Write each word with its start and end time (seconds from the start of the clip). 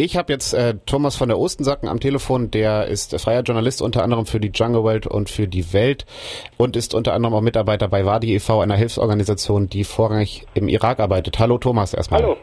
Ich 0.00 0.16
habe 0.16 0.32
jetzt 0.32 0.54
äh, 0.54 0.74
Thomas 0.86 1.16
von 1.16 1.28
der 1.28 1.40
Ostensacken 1.40 1.88
am 1.88 1.98
Telefon, 1.98 2.52
der 2.52 2.86
ist 2.86 3.20
freier 3.20 3.42
Journalist 3.42 3.82
unter 3.82 4.04
anderem 4.04 4.26
für 4.26 4.38
die 4.38 4.52
Jungle 4.54 4.84
World 4.84 5.08
und 5.08 5.28
für 5.28 5.48
die 5.48 5.72
Welt 5.72 6.06
und 6.56 6.76
ist 6.76 6.94
unter 6.94 7.14
anderem 7.14 7.34
auch 7.34 7.40
Mitarbeiter 7.40 7.88
bei 7.88 8.06
Wadi 8.06 8.32
e.V., 8.32 8.60
einer 8.60 8.76
Hilfsorganisation, 8.76 9.68
die 9.68 9.82
vorrangig 9.82 10.46
im 10.54 10.68
Irak 10.68 11.00
arbeitet. 11.00 11.40
Hallo 11.40 11.58
Thomas 11.58 11.94
erstmal. 11.94 12.22
Hallo. 12.22 12.36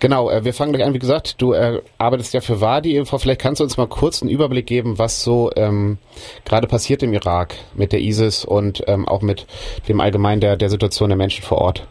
Genau, 0.00 0.30
äh, 0.30 0.42
wir 0.42 0.54
fangen 0.54 0.72
gleich 0.72 0.86
an. 0.86 0.94
Wie 0.94 0.98
gesagt, 0.98 1.42
du 1.42 1.52
äh, 1.52 1.82
arbeitest 1.98 2.32
ja 2.32 2.40
für 2.40 2.62
Wadi 2.62 2.96
e.V. 2.96 3.18
Vielleicht 3.18 3.42
kannst 3.42 3.60
du 3.60 3.64
uns 3.64 3.76
mal 3.76 3.86
kurz 3.86 4.22
einen 4.22 4.30
Überblick 4.30 4.66
geben, 4.66 4.98
was 4.98 5.22
so 5.22 5.50
ähm, 5.54 5.98
gerade 6.46 6.66
passiert 6.66 7.02
im 7.02 7.12
Irak 7.12 7.56
mit 7.74 7.92
der 7.92 8.00
ISIS 8.00 8.46
und 8.46 8.82
ähm, 8.86 9.06
auch 9.06 9.20
mit 9.20 9.46
dem 9.86 10.00
allgemein 10.00 10.40
der, 10.40 10.56
der 10.56 10.70
Situation 10.70 11.10
der 11.10 11.18
Menschen 11.18 11.44
vor 11.44 11.58
Ort. 11.58 11.86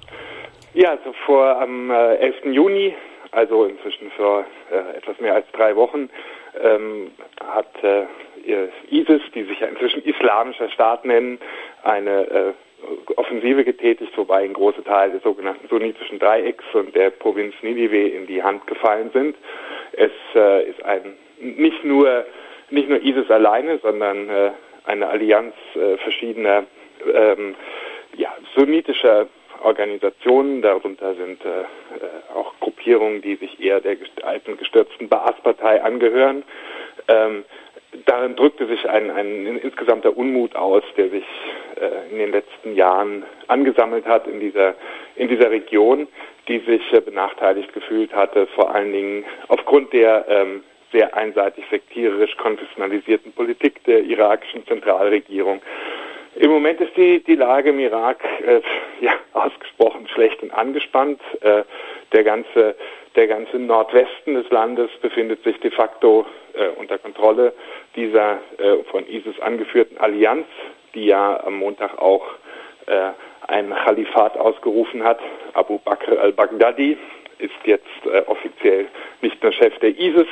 Ja, 0.74 0.90
also 0.90 1.14
vor 1.28 1.62
am 1.62 1.92
äh, 1.92 2.16
11. 2.16 2.56
Juni 2.56 2.96
also 3.38 3.66
inzwischen 3.66 4.10
für 4.12 4.46
äh, 4.72 4.98
etwas 4.98 5.20
mehr 5.20 5.36
als 5.36 5.46
drei 5.54 5.76
Wochen, 5.76 6.10
ähm, 6.60 7.12
hat 7.46 7.72
äh, 7.84 8.06
ISIS, 8.90 9.22
die 9.36 9.44
sich 9.44 9.60
ja 9.60 9.68
inzwischen 9.68 10.04
Islamischer 10.04 10.70
Staat 10.70 11.06
nennen, 11.06 11.40
eine 11.84 12.28
äh, 12.28 12.54
Offensive 13.16 13.64
getätigt, 13.64 14.16
wobei 14.18 14.44
ein 14.44 14.54
großer 14.54 14.84
Teil 14.84 15.12
des 15.12 15.24
sogenannten 15.24 15.68
sunnitischen 15.68 16.20
Dreiecks 16.20 16.66
und 16.74 16.96
der 16.96 17.12
Provinz 17.12 17.54
Ninive 17.62 18.08
in 18.08 18.28
die 18.28 18.42
Hand 18.42 18.66
gefallen 18.68 19.12
sind. 19.14 19.36
Es 19.94 20.12
äh, 20.36 20.70
ist 20.70 20.84
ein 20.84 21.14
nicht 21.40 21.84
nur 21.84 22.26
nicht 22.70 22.90
nur 22.90 23.02
ISIS 23.02 23.30
alleine, 23.30 23.78
sondern 23.80 24.30
äh, 24.30 24.52
eine 24.86 25.08
Allianz 25.08 25.54
äh, 25.76 25.98
verschiedener 25.98 26.66
ähm, 27.14 27.56
ja, 28.16 28.34
sunnitischer 28.56 29.28
Organisationen, 29.64 30.62
darunter 30.62 31.16
sind 31.16 31.44
äh, 31.44 31.62
äh, 31.62 31.66
auch 32.34 32.47
Gruppierungen, 32.88 33.22
die 33.22 33.36
sich 33.36 33.60
eher 33.60 33.82
der 33.82 33.98
alten 34.24 34.56
gestürzten 34.56 35.10
Baas-Partei 35.10 35.84
angehören. 35.84 36.44
Ähm, 37.10 37.44
darin 38.06 38.38
drückte 38.38 38.66
sich 38.66 38.88
ein, 38.88 39.12
ein 39.12 39.46
insgesamter 39.58 40.16
Unmut 40.16 40.56
aus, 40.56 40.84
der 40.96 41.10
sich 41.10 41.26
äh, 41.76 42.12
in 42.12 42.18
den 42.18 42.32
letzten 42.32 42.76
Jahren 42.76 43.26
angesammelt 43.48 44.06
hat 44.06 44.26
in 44.26 44.40
dieser, 44.40 44.76
in 45.18 45.28
dieser 45.28 45.52
Region, 45.52 46.08
die 46.48 46.60
sich 46.60 46.94
äh, 46.94 47.02
benachteiligt 47.02 47.74
gefühlt 47.74 48.14
hatte, 48.14 48.48
vor 48.56 48.74
allen 48.74 48.94
Dingen 48.94 49.26
aufgrund 49.50 49.92
der 49.92 50.26
ähm, 50.30 50.64
sehr 50.94 51.14
einseitig 51.14 51.66
sektierisch 51.70 52.38
konfessionalisierten 52.38 53.34
Politik 53.34 53.84
der 53.84 54.00
irakischen 54.00 54.66
Zentralregierung. 54.66 55.62
Im 56.36 56.52
Moment 56.52 56.80
ist 56.80 56.96
die, 56.96 57.22
die 57.22 57.36
Lage 57.36 57.72
im 57.72 57.80
Irak 57.80 58.24
äh, 58.46 58.62
ja, 59.02 59.12
ausgesprochen 59.34 60.08
schlecht 60.08 60.42
und 60.44 60.52
angespannt. 60.52 61.20
Äh, 61.42 61.64
der, 62.18 62.24
ganze, 62.24 62.76
der 63.16 63.28
ganze 63.28 63.60
Nordwesten 63.60 64.34
des 64.34 64.50
Landes 64.50 64.90
befindet 65.04 65.44
sich 65.44 65.60
de 65.60 65.70
facto 65.70 66.26
äh, 66.54 66.70
unter 66.70 66.98
Kontrolle 66.98 67.54
dieser 67.96 68.40
äh, 68.58 68.84
von 68.90 69.08
ISIS 69.08 69.40
angeführten 69.40 70.00
Allianz, 70.00 70.48
die 70.96 71.06
ja 71.06 71.40
am 71.46 71.60
Montag 71.60 72.00
auch 72.00 72.26
äh, 72.88 73.12
ein 73.48 73.70
Khalifat 73.70 74.36
ausgerufen 74.36 75.04
hat. 75.04 75.20
Abu 75.54 75.78
Bakr 75.78 76.20
al-Baghdadi 76.20 76.98
ist 77.38 77.54
jetzt 77.66 77.86
äh, 78.12 78.24
offiziell 78.26 78.88
nicht 79.22 79.44
nur 79.44 79.52
Chef 79.52 79.78
der 79.78 79.92
ISIS, 79.92 80.28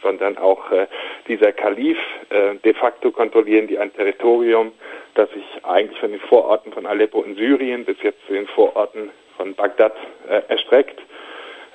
sondern 0.00 0.38
auch 0.38 0.70
äh, 0.70 0.86
dieser 1.26 1.50
Kalif. 1.50 1.98
Äh, 2.30 2.54
de 2.64 2.74
facto 2.74 3.10
kontrollieren 3.10 3.66
die 3.66 3.76
ein 3.76 3.92
Territorium, 3.92 4.70
das 5.14 5.28
sich 5.32 5.44
eigentlich 5.64 5.98
von 5.98 6.12
den 6.12 6.20
Vororten 6.20 6.72
von 6.72 6.86
Aleppo 6.86 7.22
in 7.22 7.34
Syrien 7.34 7.84
bis 7.84 8.00
jetzt 8.02 8.24
zu 8.28 8.34
den 8.34 8.46
Vororten 8.46 9.10
von 9.36 9.52
Bagdad 9.56 9.94
äh, 10.28 10.42
erstreckt. 10.46 11.00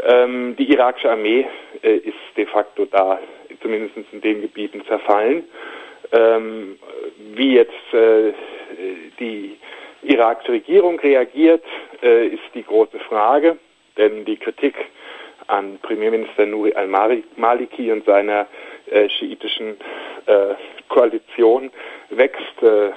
Ähm, 0.04 0.56
die 0.58 0.72
irakische 0.72 1.12
Armee 1.12 1.46
äh, 1.84 1.98
ist 1.98 2.16
de 2.38 2.46
facto 2.46 2.86
da, 2.86 3.20
zumindest 3.62 3.96
in 4.12 4.22
den 4.22 4.42
Gebieten, 4.42 4.84
zerfallen. 4.88 5.44
Ähm, 6.12 6.80
wie 7.36 7.56
jetzt 7.56 7.94
äh, 7.94 8.34
die 9.20 9.58
irakische 10.04 10.54
Regierung 10.54 11.00
reagiert, 11.00 11.64
äh, 12.02 12.28
ist 12.28 12.44
die 12.54 12.64
große 12.64 13.00
Frage, 13.00 13.58
denn 13.98 14.26
die 14.26 14.38
Kritik 14.38 14.76
an 15.48 15.80
Premierminister 15.82 16.46
Nuri 16.46 16.74
al-Maliki 16.74 17.92
und 17.92 18.06
seiner 18.06 18.48
äh, 18.90 19.10
schiitischen 19.10 19.78
äh, 20.28 20.56
Koalition 20.88 21.72
wächst 22.10 22.64
äh, 22.64 22.92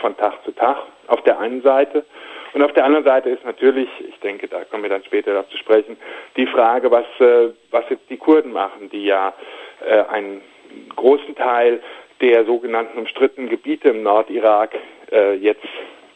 von 0.00 0.16
Tag 0.16 0.44
zu 0.44 0.52
Tag 0.52 0.76
auf 1.08 1.22
der 1.24 1.38
einen 1.38 1.62
Seite. 1.62 2.04
Und 2.52 2.62
auf 2.62 2.72
der 2.72 2.84
anderen 2.84 3.04
Seite 3.04 3.30
ist 3.30 3.44
natürlich, 3.44 3.88
ich 4.00 4.18
denke, 4.20 4.48
da 4.48 4.64
kommen 4.64 4.82
wir 4.82 4.90
dann 4.90 5.04
später 5.04 5.32
darauf 5.32 5.48
zu 5.50 5.56
sprechen, 5.58 5.96
die 6.36 6.46
Frage, 6.46 6.90
was, 6.90 7.06
äh, 7.20 7.52
was 7.70 7.84
jetzt 7.90 8.08
die 8.10 8.16
Kurden 8.16 8.52
machen, 8.52 8.90
die 8.90 9.04
ja 9.04 9.32
äh, 9.86 10.02
einen 10.04 10.40
großen 10.96 11.34
Teil 11.36 11.80
der 12.20 12.44
sogenannten 12.44 12.98
umstrittenen 12.98 13.48
Gebiete 13.48 13.90
im 13.90 14.02
Nordirak 14.02 14.74
äh, 15.10 15.34
jetzt 15.34 15.66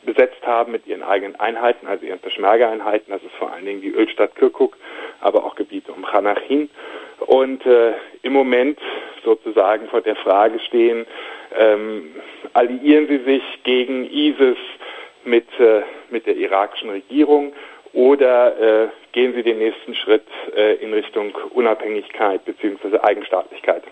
besetzt 0.04 0.46
haben 0.46 0.72
mit 0.72 0.86
ihren 0.86 1.02
eigenen 1.02 1.36
Einheiten, 1.36 1.86
also 1.86 2.04
ihren 2.04 2.18
Peschmerga-Einheiten. 2.18 3.10
Das 3.10 3.22
ist 3.22 3.34
vor 3.38 3.52
allen 3.52 3.64
Dingen 3.64 3.80
die 3.80 3.90
Ölstadt 3.90 4.36
Kirkuk, 4.36 4.76
aber 5.20 5.44
auch 5.44 5.54
Gebiete 5.54 5.92
um 5.92 6.04
Chanachin. 6.04 6.68
Und 7.20 7.64
äh, 7.64 7.92
im 8.22 8.32
Moment 8.32 8.78
sozusagen 9.24 9.88
vor 9.88 10.02
der 10.02 10.16
Frage 10.16 10.60
stehen, 10.60 11.06
ähm, 11.56 12.14
alliieren 12.52 13.08
sie 13.08 13.24
sich 13.24 13.42
gegen 13.62 14.04
ISIS 14.10 14.58
mit, 15.24 15.46
äh, 15.58 15.82
mit 16.10 16.26
der 16.26 16.36
irakischen 16.36 16.90
Regierung 16.90 17.52
oder 17.92 18.84
äh, 18.84 18.88
gehen 19.12 19.34
sie 19.34 19.42
den 19.42 19.58
nächsten 19.58 19.94
Schritt 19.94 20.26
äh, 20.56 20.74
in 20.74 20.92
Richtung 20.92 21.32
Unabhängigkeit 21.54 22.44
bzw. 22.44 22.98
Eigenstaatlichkeit? 22.98 23.84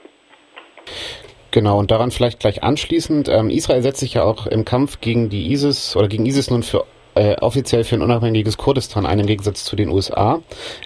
Genau, 1.52 1.78
und 1.78 1.90
daran 1.90 2.10
vielleicht 2.10 2.40
gleich 2.40 2.62
anschließend, 2.62 3.28
ähm, 3.28 3.50
Israel 3.50 3.82
setzt 3.82 4.00
sich 4.00 4.14
ja 4.14 4.24
auch 4.24 4.46
im 4.46 4.64
Kampf 4.64 5.00
gegen 5.00 5.28
die 5.28 5.52
ISIS 5.52 5.96
oder 5.96 6.08
gegen 6.08 6.26
ISIS 6.26 6.50
nun 6.50 6.62
für 6.62 6.84
äh, 7.14 7.36
offiziell 7.40 7.84
für 7.84 7.96
ein 7.96 8.02
unabhängiges 8.02 8.56
Kurdistan 8.56 9.04
ein 9.04 9.20
im 9.20 9.26
Gegensatz 9.26 9.64
zu 9.64 9.76
den 9.76 9.90
USA. 9.90 10.40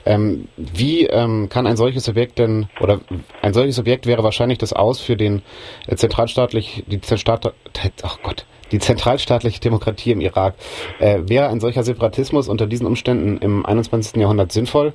Ähm, 0.05 0.49
wie 0.57 1.07
ähm, 1.07 1.49
kann 1.49 1.69
ein 1.69 1.77
solches 1.77 2.09
Objekt 2.09 2.41
denn 2.41 2.69
oder 2.81 3.01
ein 3.43 3.55
solches 3.55 3.79
Objekt 3.79 4.07
wäre 4.07 4.25
wahrscheinlich 4.25 4.59
das 4.59 4.73
Aus 4.73 5.01
für 5.01 5.17
den 5.17 5.43
äh, 5.87 5.95
zentralstaatlich 5.95 6.83
die 6.89 7.01
Zentralstaat 7.01 7.55
oh 8.03 8.19
Gott 8.25 8.45
die 8.73 8.79
zentralstaatliche 8.79 9.61
Demokratie 9.61 10.13
im 10.13 10.21
Irak. 10.21 10.55
Äh, 10.99 11.21
wäre 11.27 11.49
ein 11.49 11.61
solcher 11.61 11.85
Separatismus 11.85 12.49
unter 12.49 12.67
diesen 12.67 12.87
Umständen 12.87 13.39
im 13.39 13.65
21. 13.65 14.17
Jahrhundert 14.17 14.53
sinnvoll? 14.53 14.93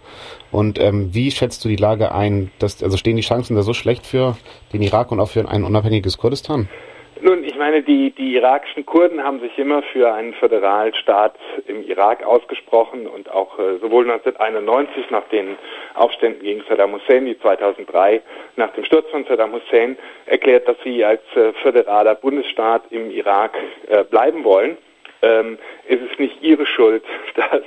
Und 0.51 0.79
ähm, 0.79 1.13
wie 1.13 1.31
schätzt 1.31 1.63
du 1.63 1.69
die 1.69 1.75
Lage 1.75 2.13
ein? 2.13 2.51
Dass, 2.59 2.83
also 2.83 2.97
stehen 2.97 3.15
die 3.15 3.21
Chancen 3.21 3.55
da 3.55 3.63
so 3.63 3.73
schlecht 3.73 4.05
für 4.05 4.37
den 4.73 4.81
Irak 4.81 5.11
und 5.11 5.19
auch 5.19 5.29
für 5.29 5.47
ein 5.47 5.63
unabhängiges 5.63 6.17
Kurdistan? 6.17 6.69
Nun, 7.23 7.43
ich 7.43 7.55
meine, 7.55 7.83
die, 7.83 8.09
die 8.09 8.33
irakischen 8.33 8.83
Kurden 8.83 9.23
haben 9.23 9.41
sich 9.41 9.55
immer 9.59 9.83
für 9.83 10.11
einen 10.11 10.33
Föderalstaat 10.33 11.35
im 11.67 11.83
Irak 11.83 12.23
ausgesprochen 12.23 13.05
und 13.05 13.29
auch 13.29 13.59
äh, 13.59 13.77
sowohl 13.77 14.09
1991 14.09 15.11
nach 15.11 15.27
den 15.29 15.55
Aufständen 15.93 16.41
gegen 16.41 16.63
Saddam 16.67 16.93
Hussein 16.93 17.25
wie 17.25 17.37
2003 17.37 18.23
nach 18.55 18.71
dem 18.73 18.83
Sturz 18.85 19.07
von 19.11 19.23
Saddam 19.25 19.53
Hussein 19.53 19.99
erklärt, 20.25 20.67
dass 20.67 20.77
sie 20.83 21.05
als 21.05 21.21
äh, 21.35 21.53
föderaler 21.61 22.15
Bundesstaat 22.15 22.85
im 22.89 23.11
Irak 23.11 23.55
äh, 23.87 24.03
bleiben 24.03 24.43
wollen. 24.43 24.77
Ähm, 25.21 25.59
ist 25.87 26.01
es 26.11 26.17
nicht 26.17 26.41
ihre 26.41 26.65
Schuld, 26.65 27.03
dass, 27.35 27.61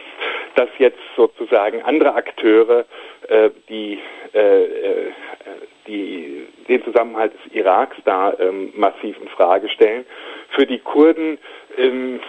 dass 0.56 0.68
jetzt 0.78 0.98
sozusagen 1.14 1.80
andere 1.82 2.14
Akteure, 2.16 2.86
äh, 3.28 3.50
die 3.68 4.00
äh, 4.34 4.64
äh 4.64 5.12
die 5.86 6.46
den 6.68 6.82
Zusammenhalt 6.84 7.32
des 7.34 7.54
Iraks 7.54 7.96
da 8.04 8.34
ähm, 8.38 8.72
massiv 8.74 9.16
in 9.20 9.28
Frage 9.28 9.68
stellen. 9.68 10.04
Für 10.50 10.66
die 10.66 10.78
Kurden 10.78 11.38
ähm, 11.76 12.20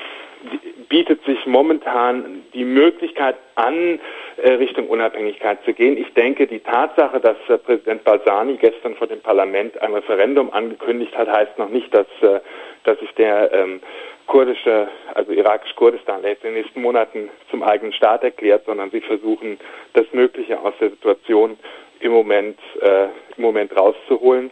bietet 0.89 1.23
sich 1.25 1.45
momentan 1.45 2.43
die 2.53 2.65
Möglichkeit 2.65 3.35
an, 3.55 3.99
äh, 4.37 4.51
Richtung 4.51 4.87
Unabhängigkeit 4.87 5.63
zu 5.65 5.73
gehen. 5.73 5.97
Ich 5.97 6.13
denke, 6.13 6.47
die 6.47 6.59
Tatsache, 6.59 7.19
dass 7.19 7.37
äh, 7.47 7.57
Präsident 7.57 8.03
Balsani 8.03 8.57
gestern 8.57 8.95
vor 8.95 9.07
dem 9.07 9.21
Parlament 9.21 9.81
ein 9.81 9.93
Referendum 9.93 10.51
angekündigt 10.53 11.17
hat, 11.17 11.29
heißt 11.29 11.57
noch 11.57 11.69
nicht, 11.69 11.93
dass, 11.93 12.07
äh, 12.21 12.39
dass 12.83 12.99
sich 12.99 13.11
der 13.13 13.51
ähm, 13.53 13.81
kurdische, 14.27 14.87
also 15.13 15.31
irakisch-Kurdistan 15.31 16.23
in 16.23 16.35
den 16.43 16.53
nächsten 16.55 16.81
Monaten 16.81 17.29
zum 17.49 17.63
eigenen 17.63 17.93
Staat 17.93 18.23
erklärt, 18.23 18.65
sondern 18.65 18.91
sie 18.91 19.01
versuchen, 19.01 19.59
das 19.93 20.05
Mögliche 20.13 20.59
aus 20.59 20.73
der 20.79 20.89
Situation 20.89 21.57
im 21.99 22.11
Moment, 22.11 22.59
äh, 22.81 23.05
im 23.37 23.43
Moment 23.43 23.75
rauszuholen. 23.75 24.51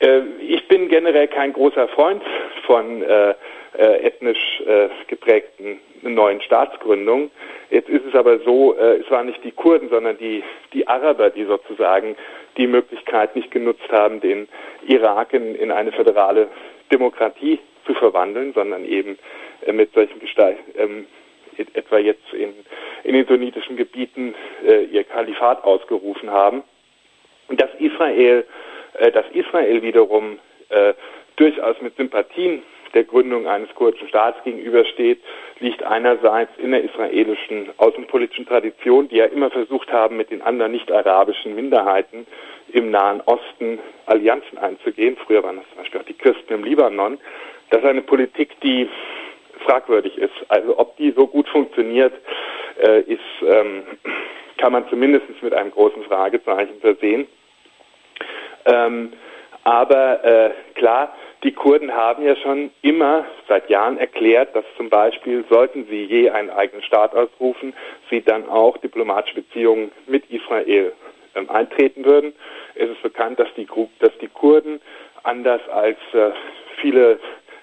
Äh, 0.00 0.20
ich 0.40 0.66
bin 0.68 0.88
generell 0.88 1.28
kein 1.28 1.52
großer 1.52 1.88
Freund 1.88 2.22
von 2.66 3.02
äh, 3.02 3.34
äh, 3.76 4.06
ethnisch 4.06 4.62
äh, 4.66 4.88
geprägten 5.08 5.80
neuen 6.02 6.40
Staatsgründungen. 6.42 7.30
Jetzt 7.70 7.88
ist 7.88 8.04
es 8.06 8.14
aber 8.14 8.38
so, 8.40 8.76
äh, 8.76 8.98
es 8.98 9.10
waren 9.10 9.26
nicht 9.26 9.42
die 9.42 9.50
Kurden, 9.50 9.88
sondern 9.88 10.16
die, 10.18 10.44
die 10.72 10.86
Araber, 10.86 11.30
die 11.30 11.44
sozusagen 11.44 12.16
die 12.56 12.66
Möglichkeit 12.66 13.34
nicht 13.34 13.50
genutzt 13.50 13.90
haben, 13.90 14.20
den 14.20 14.48
Irak 14.86 15.32
in, 15.32 15.54
in 15.56 15.72
eine 15.72 15.90
föderale 15.92 16.48
Demokratie 16.92 17.58
zu 17.86 17.94
verwandeln, 17.94 18.52
sondern 18.54 18.84
eben 18.84 19.18
mit 19.72 19.92
solchen 19.92 20.20
Gestalt, 20.20 20.58
ähm, 20.76 21.06
etwa 21.58 21.98
jetzt 21.98 22.32
in, 22.32 22.52
in 23.04 23.14
den 23.14 23.26
sunnitischen 23.26 23.76
Gebieten 23.76 24.34
äh, 24.66 24.84
ihr 24.84 25.04
Kalifat 25.04 25.64
ausgerufen 25.64 26.30
haben. 26.30 26.62
Dass 27.48 27.70
Israel, 27.78 28.44
äh, 28.94 29.12
dass 29.12 29.26
Israel 29.32 29.82
wiederum 29.82 30.38
äh, 30.70 30.94
durchaus 31.36 31.80
mit 31.80 31.96
Sympathien 31.96 32.62
der 32.94 33.04
Gründung 33.04 33.46
eines 33.46 33.74
kurdischen 33.74 34.08
Staats 34.08 34.42
gegenübersteht, 34.44 35.20
liegt 35.58 35.82
einerseits 35.82 36.52
in 36.58 36.70
der 36.70 36.84
israelischen 36.84 37.70
außenpolitischen 37.76 38.46
Tradition, 38.46 39.08
die 39.08 39.16
ja 39.16 39.26
immer 39.26 39.50
versucht 39.50 39.92
haben, 39.92 40.16
mit 40.16 40.30
den 40.30 40.42
anderen 40.42 40.72
nicht-arabischen 40.72 41.54
Minderheiten 41.54 42.26
im 42.72 42.90
Nahen 42.90 43.20
Osten 43.26 43.78
Allianzen 44.06 44.58
einzugehen. 44.58 45.16
Früher 45.26 45.42
waren 45.42 45.56
das 45.56 45.68
zum 45.68 45.78
Beispiel 45.78 46.00
auch 46.00 46.04
die 46.04 46.14
Christen 46.14 46.52
im 46.52 46.64
Libanon. 46.64 47.18
Das 47.70 47.80
ist 47.80 47.86
eine 47.86 48.02
Politik, 48.02 48.60
die 48.60 48.88
fragwürdig 49.64 50.16
ist. 50.18 50.34
Also 50.48 50.78
ob 50.78 50.96
die 50.96 51.12
so 51.12 51.26
gut 51.26 51.48
funktioniert, 51.48 52.14
äh, 52.82 53.00
ist, 53.00 53.20
ähm, 53.46 53.82
kann 54.58 54.72
man 54.72 54.88
zumindest 54.88 55.26
mit 55.42 55.54
einem 55.54 55.70
großen 55.70 56.02
Fragezeichen 56.04 56.80
versehen. 56.80 57.26
Ähm, 58.66 59.12
aber 59.64 60.24
äh, 60.24 60.50
klar, 60.74 61.14
die 61.42 61.52
Kurden 61.52 61.94
haben 61.94 62.24
ja 62.24 62.36
schon 62.36 62.70
immer 62.82 63.26
seit 63.48 63.68
Jahren 63.68 63.98
erklärt, 63.98 64.54
dass 64.56 64.64
zum 64.76 64.88
Beispiel, 64.88 65.44
sollten 65.50 65.86
sie 65.88 66.04
je 66.04 66.30
einen 66.30 66.50
eigenen 66.50 66.82
Staat 66.82 67.14
ausrufen, 67.14 67.74
sie 68.10 68.22
dann 68.22 68.48
auch 68.48 68.78
diplomatische 68.78 69.36
Beziehungen 69.36 69.90
mit 70.06 70.30
Israel 70.30 70.92
ähm, 71.34 71.50
eintreten 71.50 72.04
würden. 72.04 72.32
Es 72.74 72.88
ist 72.88 73.02
bekannt, 73.02 73.38
dass 73.38 73.48
die, 73.56 73.66
dass 74.00 74.16
die 74.20 74.28
Kurden 74.28 74.80
anders 75.22 75.60
als 75.68 75.98
äh, 76.12 76.30
viele 76.80 77.18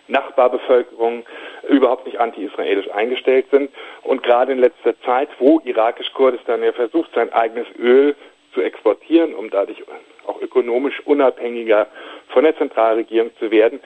Nachbarbevölkerungen 0.08 1.24
überhaupt 1.72 2.06
nicht 2.06 2.20
anti-israelisch 2.20 2.90
eingestellt 2.92 3.46
sind. 3.52 3.72
Und 4.04 4.24
gerade 4.24 4.52
in 4.52 4.60
letzter 4.60 5.00
Zeit, 5.02 5.30
wo 5.40 5.62
irakisch-Kurdistan 5.64 6.64
ja 6.64 6.74
versucht, 6.74 7.10
sein 7.16 7.32
eigenes 7.34 7.68
Öl 7.80 8.16
zu 8.54 8.62
exportieren, 8.62 9.34
um 9.34 9.50
dadurch 9.50 9.84
auch 10.28 10.42
ökonomisch 10.42 11.00
unabhängiger 11.06 11.88
von 12.30 12.44
der 12.44 12.58
Zentralregierung 12.58 13.32
zu 13.40 13.50
werden, 13.50 13.80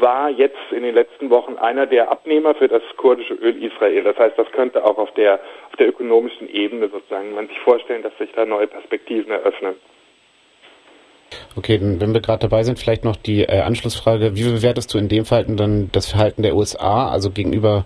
war 0.00 0.28
jetzt 0.30 0.58
in 0.70 0.82
den 0.82 0.94
letzten 0.94 1.30
Wochen 1.30 1.56
einer 1.56 1.86
der 1.86 2.10
Abnehmer 2.10 2.54
für 2.54 2.68
das 2.68 2.82
kurdische 2.96 3.34
Öl 3.34 3.62
Israel. 3.62 4.02
Das 4.02 4.18
heißt, 4.18 4.38
das 4.38 4.50
könnte 4.52 4.84
auch 4.84 4.98
auf 4.98 5.12
der, 5.14 5.34
auf 5.70 5.76
der 5.78 5.88
ökonomischen 5.88 6.48
Ebene 6.48 6.88
sozusagen 6.88 7.34
man 7.34 7.48
sich 7.48 7.58
vorstellen, 7.60 8.02
dass 8.02 8.16
sich 8.18 8.30
da 8.32 8.44
neue 8.44 8.66
Perspektiven 8.66 9.32
eröffnen. 9.32 9.76
Okay, 11.58 11.80
wenn 11.82 12.14
wir 12.14 12.20
gerade 12.20 12.38
dabei 12.38 12.62
sind, 12.62 12.78
vielleicht 12.78 13.04
noch 13.04 13.16
die 13.16 13.42
äh, 13.42 13.62
Anschlussfrage. 13.62 14.36
Wie 14.36 14.44
bewertest 14.44 14.94
du 14.94 14.98
in 14.98 15.08
dem 15.08 15.24
Fall 15.24 15.44
dann 15.44 15.90
das 15.90 16.08
Verhalten 16.08 16.42
der 16.42 16.54
USA, 16.54 17.10
also 17.10 17.32
gegenüber 17.32 17.84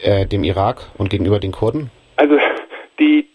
äh, 0.00 0.24
dem 0.24 0.44
Irak 0.44 0.86
und 0.98 1.10
gegenüber 1.10 1.40
den 1.40 1.50
Kurden? 1.50 1.90
Also 2.14 2.38
die, 3.00 3.28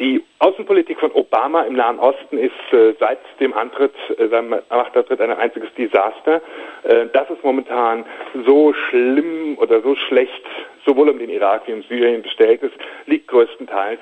die 0.00 0.24
Außenpolitik 0.40 0.98
von 0.98 1.12
Obama 1.12 1.62
im 1.62 1.74
Nahen 1.74 2.00
Osten 2.00 2.36
ist 2.36 2.50
äh, 2.72 2.94
seit 2.98 3.20
dem 3.38 3.54
Antritt, 3.54 3.94
äh, 4.18 4.26
seinem 4.26 4.56
Machtantritt 4.70 5.20
ein 5.20 5.30
einziges 5.30 5.72
Desaster. 5.78 6.42
Äh, 6.82 7.06
dass 7.12 7.30
es 7.30 7.40
momentan 7.44 8.04
so 8.44 8.72
schlimm 8.72 9.56
oder 9.58 9.80
so 9.82 9.94
schlecht 9.94 10.42
sowohl 10.84 11.10
um 11.10 11.18
den 11.20 11.30
Irak 11.30 11.62
wie 11.66 11.74
um 11.74 11.82
Syrien 11.84 12.22
bestellt 12.22 12.64
ist, 12.64 12.74
liegt 13.06 13.28
größtenteils 13.28 14.00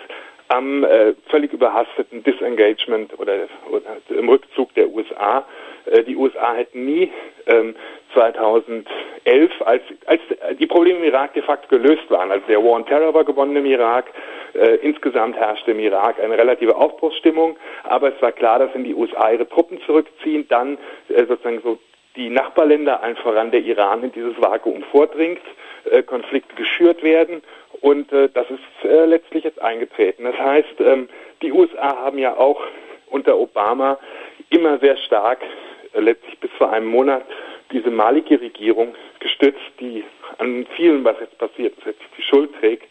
am 0.51 0.83
äh, 0.83 1.15
völlig 1.29 1.53
überhasteten 1.53 2.25
Disengagement 2.25 3.17
oder, 3.19 3.47
oder 3.71 3.97
im 4.09 4.29
Rückzug 4.29 4.75
der 4.75 4.89
USA. 4.89 5.45
Äh, 5.87 6.03
die 6.03 6.17
USA 6.17 6.55
hätten 6.55 6.85
nie 6.85 7.11
ähm, 7.47 7.77
2011, 8.15 8.85
als, 9.65 9.83
als 10.07 10.21
die 10.59 10.67
Probleme 10.67 10.99
im 10.99 11.05
Irak 11.05 11.35
de 11.35 11.43
facto 11.43 11.69
gelöst 11.69 12.11
waren, 12.11 12.33
also 12.33 12.45
der 12.49 12.59
War 12.59 12.73
on 12.73 12.85
Terror 12.85 13.15
war 13.15 13.25
gewonnen 13.25 13.55
im 13.55 13.67
Irak, 13.67 14.07
äh, 14.55 14.77
insgesamt 14.83 15.37
herrschte 15.37 15.71
im 15.71 15.79
Irak 15.79 16.19
eine 16.21 16.37
relative 16.37 16.75
Aufbruchsstimmung, 16.75 17.57
aber 17.85 18.09
es 18.09 18.21
war 18.21 18.33
klar, 18.33 18.59
dass 18.59 18.75
wenn 18.75 18.83
die 18.83 18.95
USA 18.95 19.31
ihre 19.31 19.49
Truppen 19.49 19.81
zurückziehen, 19.87 20.49
dann 20.49 20.79
äh, 21.09 21.27
sozusagen 21.27 21.61
so 21.63 21.79
die 22.17 22.29
Nachbarländer, 22.29 23.05
allen 23.05 23.15
voran 23.17 23.53
der 23.53 23.61
Iran, 23.61 24.03
in 24.03 24.11
dieses 24.11 24.35
Vakuum 24.43 24.83
vordringt, 24.91 25.43
äh, 25.89 26.03
Konflikte 26.03 26.57
geschürt 26.57 27.05
werden 27.05 27.41
und 27.81 28.13
äh, 28.13 28.29
das 28.33 28.47
ist 28.51 28.89
äh, 28.89 29.07
letztlich 29.07 29.45
jetzt 29.45 29.61
eingetreten. 29.61 30.25
Das 30.25 30.39
heißt, 30.39 30.81
ähm, 30.81 31.09
die 31.43 31.53
USA 31.53 31.97
haben 31.97 32.19
ja 32.19 32.37
auch 32.37 32.61
unter 33.07 33.39
Obama 33.39 33.99
immer 34.51 34.79
sehr 34.79 34.97
stark, 34.99 35.39
äh, 35.93 36.01
letztlich 36.01 36.39
bis 36.39 36.51
vor 36.59 36.73
einem 36.73 36.87
Monat, 36.87 37.25
diese 37.73 37.91
Maliki-Regierung 37.91 38.95
gestützt, 39.21 39.61
die 39.79 40.05
an 40.39 40.67
vielen, 40.77 41.05
was 41.05 41.17
jetzt 41.21 41.39
passiert 41.39 41.77
ist, 41.79 41.87
jetzt 41.87 42.01
die 42.17 42.23
Schuld 42.23 42.51
trägt 42.61 42.91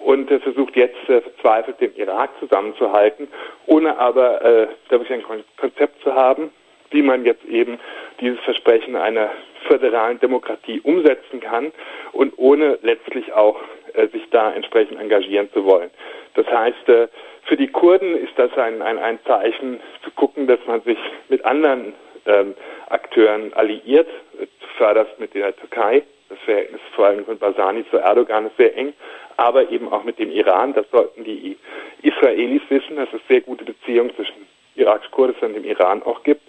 und 0.00 0.30
äh, 0.30 0.40
versucht 0.40 0.76
jetzt 0.76 1.08
äh, 1.08 1.20
verzweifelt 1.20 1.80
den 1.80 1.94
Irak 1.96 2.30
zusammenzuhalten, 2.40 3.28
ohne 3.66 3.98
aber 3.98 4.42
äh, 4.44 4.68
wirklich 4.88 5.12
ein 5.12 5.44
Konzept 5.56 6.02
zu 6.02 6.14
haben, 6.14 6.50
wie 6.90 7.02
man 7.02 7.24
jetzt 7.24 7.44
eben 7.44 7.78
dieses 8.20 8.38
Versprechen 8.40 8.96
einer 8.96 9.30
föderalen 9.66 10.20
Demokratie 10.20 10.80
umsetzen 10.80 11.40
kann 11.40 11.72
und 12.12 12.34
ohne 12.36 12.78
letztlich 12.82 13.32
auch 13.32 13.60
sich 14.08 14.28
da 14.30 14.52
entsprechend 14.52 15.00
engagieren 15.00 15.48
zu 15.52 15.64
wollen. 15.64 15.90
Das 16.34 16.46
heißt, 16.46 16.88
äh, 16.88 17.08
für 17.44 17.56
die 17.56 17.68
Kurden 17.68 18.16
ist 18.16 18.32
das 18.36 18.56
ein, 18.58 18.82
ein, 18.82 18.98
ein 18.98 19.18
Zeichen 19.26 19.80
zu 20.02 20.10
gucken, 20.10 20.46
dass 20.46 20.60
man 20.66 20.82
sich 20.82 20.98
mit 21.28 21.44
anderen 21.44 21.94
ähm, 22.26 22.54
Akteuren 22.88 23.52
alliiert, 23.54 24.08
äh, 24.40 24.46
förderst 24.76 25.18
mit 25.18 25.34
der 25.34 25.56
Türkei. 25.56 26.02
Das 26.28 26.38
Verhältnis 26.40 26.80
vor 26.94 27.06
allem 27.06 27.24
von 27.24 27.38
Basani 27.38 27.84
zu 27.88 27.98
Erdogan 27.98 28.46
ist 28.46 28.56
sehr 28.56 28.76
eng, 28.76 28.92
aber 29.36 29.70
eben 29.70 29.92
auch 29.92 30.02
mit 30.02 30.18
dem 30.18 30.30
Iran. 30.30 30.74
Das 30.74 30.86
sollten 30.90 31.22
die 31.24 31.56
Israelis 32.02 32.62
wissen, 32.68 32.96
dass 32.96 33.08
es 33.12 33.20
sehr 33.28 33.40
gute 33.40 33.64
Beziehungen 33.64 34.14
zwischen 34.16 34.46
Iraks-Kurdistan 34.74 35.50
und 35.50 35.62
dem 35.62 35.64
Iran 35.64 36.02
auch 36.02 36.22
gibt. 36.24 36.42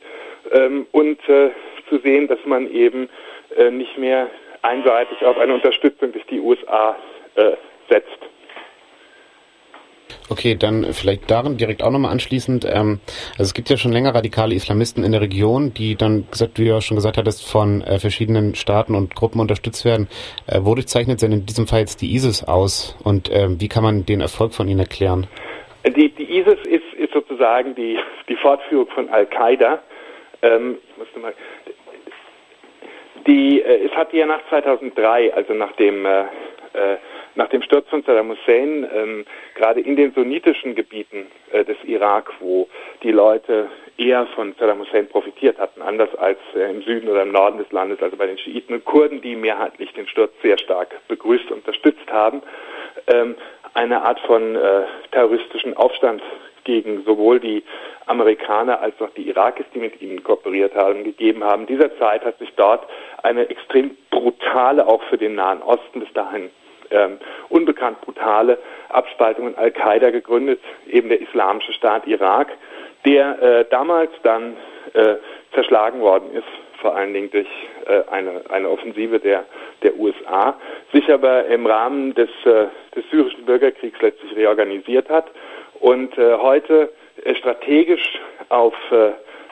Ähm, 0.52 0.88
und 0.92 1.20
äh, 1.30 1.52
zu 1.90 2.00
sehen, 2.00 2.28
dass 2.28 2.40
man 2.46 2.70
eben 2.72 3.08
äh, 3.56 3.70
nicht 3.70 3.98
mehr 3.98 4.30
einseitig 4.62 5.24
auf 5.24 5.38
eine 5.38 5.54
Unterstützung 5.54 6.12
durch 6.12 6.26
die 6.26 6.40
USA 6.40 6.96
äh, 7.38 7.56
setzt. 7.90 8.18
Okay, 10.30 10.56
dann 10.56 10.86
vielleicht 10.92 11.32
darin 11.32 11.58
direkt 11.58 11.82
auch 11.82 11.92
nochmal 11.92 12.12
anschließend. 12.12 12.66
Ähm, 12.66 13.00
also 13.32 13.44
es 13.44 13.54
gibt 13.54 13.70
ja 13.70 13.78
schon 13.78 13.94
länger 13.94 14.14
radikale 14.14 14.54
Islamisten 14.54 15.06
in 15.06 15.14
der 15.14 15.22
Region, 15.22 15.74
die 15.74 15.96
dann, 15.96 16.28
gesagt, 16.30 16.60
wie 16.60 16.66
du 16.66 16.72
ja 16.72 16.82
schon 16.82 16.96
gesagt 16.96 17.18
hattest, 17.18 17.50
von 17.50 17.82
äh, 17.82 17.98
verschiedenen 18.00 18.54
Staaten 18.56 18.94
und 18.94 19.16
Gruppen 19.16 19.40
unterstützt 19.40 19.86
werden. 19.86 20.10
Äh, 20.46 20.60
wodurch 20.64 20.88
zeichnet 20.88 21.22
denn 21.22 21.32
in 21.32 21.46
diesem 21.46 21.66
Fall 21.66 21.80
jetzt 21.80 22.02
die 22.02 22.14
ISIS 22.14 22.44
aus 22.44 22.98
und 23.04 23.30
äh, 23.30 23.48
wie 23.60 23.70
kann 23.70 23.84
man 23.84 24.06
den 24.06 24.20
Erfolg 24.20 24.54
von 24.54 24.68
ihnen 24.68 24.82
erklären? 24.82 25.28
Die, 25.86 26.10
die 26.10 26.40
ISIS 26.40 26.60
ist, 26.66 26.94
ist 26.98 27.14
sozusagen 27.14 27.74
die, 27.76 27.98
die 28.28 28.36
Fortführung 28.36 28.88
von 28.88 29.08
Al-Qaida. 29.10 29.80
Ähm, 30.42 30.78
mal, 31.22 31.34
die, 33.26 33.62
äh, 33.62 33.86
es 33.86 33.92
hat 33.94 34.12
ja 34.14 34.26
nach 34.26 34.42
2003, 34.50 35.34
also 35.34 35.54
nach 35.54 35.72
dem 35.74 36.06
äh, 36.06 36.22
äh, 36.74 36.98
nach 37.38 37.50
dem 37.50 37.62
Sturz 37.62 37.88
von 37.90 38.04
Saddam 38.04 38.32
Hussein, 38.32 38.88
ähm, 38.94 39.26
gerade 39.56 39.80
in 39.80 39.96
den 39.96 40.12
sunnitischen 40.14 40.74
Gebieten 40.74 41.28
äh, 41.52 41.64
des 41.64 41.78
Irak, 41.84 42.34
wo 42.40 42.68
die 43.04 43.12
Leute 43.12 43.68
eher 43.98 44.26
von 44.36 44.56
Saddam 44.60 44.80
Hussein 44.80 45.08
profitiert 45.08 45.60
hatten, 45.60 45.84
anders 45.84 46.14
als 46.16 46.40
äh, 46.56 46.70
im 46.72 46.82
Süden 46.82 47.08
oder 47.08 47.22
im 47.22 47.32
Norden 47.32 47.60
des 47.60 47.72
Landes, 47.72 48.02
also 48.02 48.18
bei 48.18 48.26
den 48.26 48.40
Schiiten 48.40 48.74
und 48.74 48.86
Kurden, 48.86 49.22
die 49.22 49.36
mehrheitlich 49.36 49.94
den 49.94 50.08
Sturz 50.08 50.32
sehr 50.42 50.58
stark 50.58 50.96
begrüßt 51.08 51.52
und 51.52 51.58
unterstützt 51.58 52.12
haben, 52.12 52.42
ähm, 53.06 53.36
eine 53.76 54.02
Art 54.02 54.20
von 54.22 54.56
äh, 54.56 54.84
terroristischen 55.12 55.78
Aufstand 55.78 56.24
gegen 56.64 57.04
sowohl 57.04 57.40
die 57.40 57.64
Amerikaner 58.08 58.82
als 58.82 59.00
auch 59.00 59.12
die 59.12 59.30
Irakis, 59.30 59.66
die 59.76 59.80
mit 59.80 60.02
ihnen 60.02 60.24
kooperiert 60.24 60.74
haben, 60.74 61.04
gegeben 61.04 61.44
haben. 61.44 61.62
In 61.62 61.68
dieser 61.68 61.96
Zeit 62.00 62.26
hat 62.26 62.40
sich 62.40 62.52
dort 62.56 62.88
eine 63.22 63.48
extrem 63.50 63.96
brutale, 64.10 64.88
auch 64.88 65.04
für 65.04 65.18
den 65.18 65.36
Nahen 65.36 65.62
Osten 65.62 66.00
bis 66.00 66.12
dahin 66.14 66.50
ähm, 66.92 67.18
unbekannt 67.50 68.02
brutale 68.02 68.58
Abspaltung 68.90 69.50
in 69.50 69.56
Al-Qaida 69.56 70.10
gegründet, 70.10 70.60
eben 70.88 71.10
der 71.10 71.22
Islamische 71.22 71.74
Staat 71.74 72.08
Irak, 72.08 72.50
der 73.06 73.42
äh, 73.42 73.66
damals 73.70 74.12
dann 74.24 74.58
äh, 74.94 75.16
zerschlagen 75.54 76.02
worden 76.02 76.34
ist, 76.34 76.48
vor 76.82 76.96
allen 76.96 77.14
Dingen 77.14 77.32
durch 77.32 77.48
äh, 77.86 78.04
eine, 78.12 78.42
eine 78.50 78.70
Offensive 78.70 79.20
der, 79.20 79.46
der 79.84 79.98
USA, 79.98 80.56
sich 80.94 81.12
aber 81.12 81.46
im 81.46 81.66
Rahmen 81.66 82.14
des, 82.14 82.30
äh, 82.46 82.68
des 82.96 83.10
syrischen 83.12 83.46
Bürgerkriegs 83.46 84.00
letztlich 84.02 84.36
reorganisiert 84.36 85.10
hat 85.10 85.28
und 85.80 86.18
äh, 86.18 86.36
heute 86.36 86.92
äh, 87.24 87.36
strategisch 87.36 88.20
auf, 88.50 88.76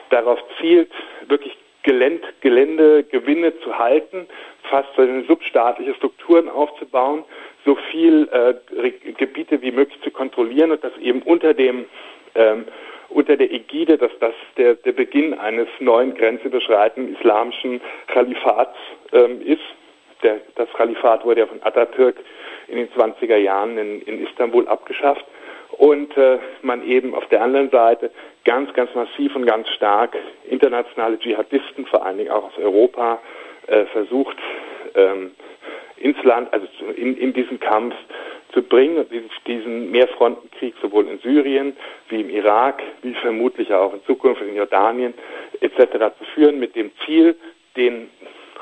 darauf 0.08 0.38
zielt, 0.58 0.90
wirklich 1.28 1.54
Gelände, 1.86 2.26
Geländegewinne 2.40 3.58
zu 3.60 3.78
halten, 3.78 4.26
fast 4.68 4.88
substaatliche 5.28 5.94
Strukturen 5.94 6.48
aufzubauen, 6.48 7.24
so 7.64 7.76
viel 7.90 8.28
äh, 8.32 8.90
Gebiete 9.12 9.62
wie 9.62 9.70
möglich 9.70 9.98
zu 10.02 10.10
kontrollieren 10.10 10.72
und 10.72 10.82
das 10.82 10.96
eben 10.98 11.22
unter 11.22 11.54
dem 11.54 11.86
ähm, 12.34 12.64
unter 13.08 13.36
der 13.36 13.52
Ägide, 13.52 13.96
dass 13.96 14.10
das 14.18 14.34
der, 14.56 14.74
der 14.74 14.92
Beginn 14.92 15.32
eines 15.38 15.68
neuen 15.78 16.14
grenzüberschreitenden 16.14 17.14
islamischen 17.14 17.80
Kalifats 18.08 18.76
ähm, 19.12 19.40
ist. 19.40 19.62
Der, 20.24 20.40
das 20.56 20.68
Kalifat 20.72 21.24
wurde 21.24 21.42
ja 21.42 21.46
von 21.46 21.62
Atatürk 21.62 22.16
in 22.66 22.78
den 22.78 22.88
20er 22.88 23.36
Jahren 23.36 23.78
in, 23.78 24.02
in 24.02 24.26
Istanbul 24.26 24.66
abgeschafft 24.66 25.24
und 25.78 26.16
äh, 26.16 26.38
man 26.62 26.82
eben 26.84 27.14
auf 27.14 27.26
der 27.28 27.42
anderen 27.42 27.70
Seite 27.70 28.10
ganz, 28.44 28.72
ganz 28.72 28.94
massiv 28.94 29.34
und 29.36 29.46
ganz 29.46 29.68
stark 29.70 30.16
internationale 30.48 31.18
Dschihadisten, 31.18 31.86
vor 31.86 32.04
allen 32.04 32.18
Dingen 32.18 32.30
auch 32.30 32.44
aus 32.44 32.58
Europa, 32.58 33.20
äh, 33.66 33.84
versucht 33.86 34.36
ähm, 34.94 35.32
ins 35.96 36.22
Land, 36.24 36.52
also 36.52 36.66
in, 36.96 37.16
in 37.16 37.32
diesen 37.32 37.60
Kampf 37.60 37.94
zu 38.52 38.62
bringen 38.62 38.98
und 38.98 39.08
diesen 39.46 39.90
Mehrfrontenkrieg 39.90 40.74
sowohl 40.80 41.08
in 41.08 41.18
Syrien 41.18 41.76
wie 42.08 42.20
im 42.20 42.30
Irak, 42.30 42.82
wie 43.02 43.14
vermutlich 43.14 43.72
auch 43.74 43.92
in 43.92 44.02
Zukunft 44.04 44.40
in 44.40 44.56
Jordanien 44.56 45.12
etc. 45.60 46.16
zu 46.18 46.24
führen, 46.34 46.58
mit 46.58 46.74
dem 46.74 46.90
Ziel, 47.04 47.36
den 47.76 48.08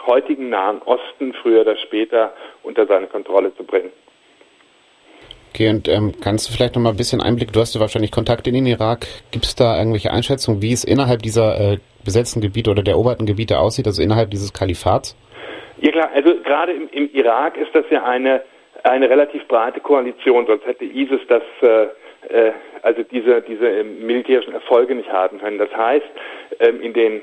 heutigen 0.06 0.48
Nahen 0.48 0.82
Osten 0.82 1.32
früher 1.34 1.60
oder 1.60 1.76
später 1.76 2.34
unter 2.62 2.86
seine 2.86 3.06
Kontrolle 3.06 3.54
zu 3.56 3.64
bringen. 3.64 3.92
Okay, 5.54 5.68
und 5.68 5.86
ähm, 5.86 6.12
kannst 6.20 6.48
du 6.48 6.52
vielleicht 6.52 6.74
noch 6.74 6.82
mal 6.82 6.90
ein 6.90 6.96
bisschen 6.96 7.20
Einblick, 7.20 7.52
du 7.52 7.60
hast 7.60 7.76
ja 7.76 7.80
wahrscheinlich 7.80 8.10
Kontakt 8.10 8.48
in 8.48 8.54
den 8.54 8.66
Irak, 8.66 9.06
gibt 9.30 9.44
es 9.44 9.54
da 9.54 9.78
irgendwelche 9.78 10.10
Einschätzungen, 10.10 10.60
wie 10.62 10.72
es 10.72 10.82
innerhalb 10.82 11.22
dieser 11.22 11.60
äh, 11.60 11.78
besetzten 12.04 12.40
Gebiete 12.40 12.72
oder 12.72 12.82
der 12.82 12.94
eroberten 12.94 13.24
Gebiete 13.24 13.60
aussieht, 13.60 13.86
also 13.86 14.02
innerhalb 14.02 14.32
dieses 14.32 14.52
Kalifats? 14.52 15.16
Ja 15.80 15.92
klar, 15.92 16.10
also 16.12 16.34
gerade 16.42 16.72
im, 16.72 16.88
im 16.90 17.08
Irak 17.12 17.56
ist 17.56 17.72
das 17.72 17.84
ja 17.90 18.02
eine, 18.02 18.42
eine 18.82 19.08
relativ 19.08 19.46
breite 19.46 19.78
Koalition, 19.78 20.44
sonst 20.44 20.66
hätte 20.66 20.86
ISIS 20.86 21.20
das 21.28 21.42
äh, 21.62 21.86
äh, 22.30 22.52
also 22.82 23.04
diese, 23.04 23.40
diese 23.42 23.68
ähm, 23.68 24.04
militärischen 24.04 24.54
Erfolge 24.54 24.96
nicht 24.96 25.10
haben 25.12 25.38
können. 25.38 25.58
Das 25.58 25.74
heißt, 25.76 26.06
ähm, 26.60 26.80
in 26.80 26.92
den 26.92 27.22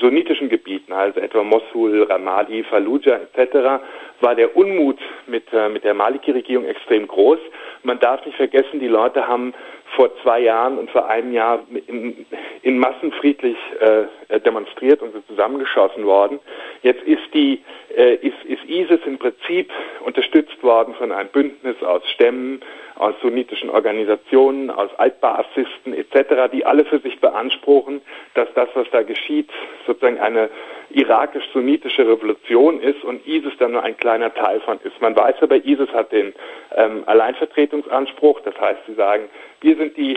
sunnitischen 0.00 0.48
Gebieten, 0.48 0.92
also 0.92 1.20
etwa 1.20 1.42
Mosul, 1.42 2.02
Ramadi, 2.02 2.64
Fallujah 2.64 3.20
etc., 3.34 3.82
war 4.20 4.34
der 4.34 4.56
Unmut 4.56 4.98
mit, 5.26 5.44
äh, 5.52 5.68
mit 5.68 5.84
der 5.84 5.94
Maliki-Regierung 5.94 6.64
extrem 6.64 7.06
groß. 7.06 7.38
Man 7.82 7.98
darf 8.00 8.24
nicht 8.24 8.36
vergessen, 8.36 8.80
die 8.80 8.88
Leute 8.88 9.26
haben 9.26 9.52
vor 9.94 10.10
zwei 10.22 10.40
Jahren 10.40 10.78
und 10.78 10.90
vor 10.90 11.08
einem 11.08 11.32
Jahr 11.32 11.60
in, 11.86 12.26
in 12.62 12.78
Massen 12.78 13.12
friedlich 13.12 13.56
äh, 13.80 14.40
demonstriert 14.40 15.00
und 15.02 15.12
sind 15.12 15.26
zusammengeschossen 15.28 16.04
worden. 16.04 16.40
Jetzt 16.82 17.02
ist 17.04 17.22
die 17.32 17.62
äh, 17.96 18.14
ist, 18.16 18.42
ist 18.44 18.55
ISIS 18.68 19.00
im 19.06 19.18
Prinzip 19.18 19.70
unterstützt 20.04 20.62
worden 20.62 20.94
von 20.94 21.12
einem 21.12 21.28
Bündnis 21.28 21.82
aus 21.82 22.02
Stämmen, 22.10 22.60
aus 22.96 23.14
sunnitischen 23.20 23.70
Organisationen, 23.70 24.70
aus 24.70 24.90
Altbaassisten 24.96 25.92
etc., 25.92 26.50
die 26.52 26.64
alle 26.64 26.84
für 26.84 26.98
sich 26.98 27.20
beanspruchen, 27.20 28.00
dass 28.34 28.48
das, 28.54 28.68
was 28.74 28.86
da 28.90 29.02
geschieht, 29.02 29.50
sozusagen 29.86 30.18
eine 30.18 30.48
irakisch-sunnitische 30.90 32.06
Revolution 32.06 32.80
ist 32.80 33.02
und 33.04 33.26
ISIS 33.26 33.52
dann 33.58 33.72
nur 33.72 33.82
ein 33.82 33.96
kleiner 33.96 34.32
Teil 34.32 34.60
von 34.60 34.78
ist. 34.82 35.00
Man 35.00 35.16
weiß 35.16 35.36
aber, 35.40 35.56
ISIS 35.56 35.90
hat 35.92 36.12
den 36.12 36.32
ähm, 36.74 37.02
Alleinvertretungsanspruch, 37.06 38.40
das 38.40 38.58
heißt, 38.60 38.80
sie 38.86 38.94
sagen, 38.94 39.24
wir 39.60 39.76
sind 39.76 39.96
die, 39.96 40.16